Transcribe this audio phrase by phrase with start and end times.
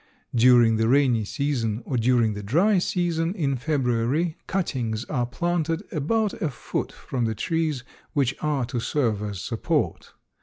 [0.33, 6.33] During the rainy season or during the dry season in February cuttings are planted about
[6.41, 7.83] a foot from the trees
[8.13, 10.13] which are to serve as support.